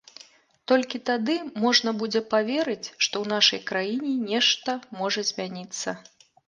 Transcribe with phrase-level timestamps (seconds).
[0.71, 4.71] Толькі тады можна будзе паверыць, што ў нашай краіне нешта
[5.03, 5.89] можа змяніцца.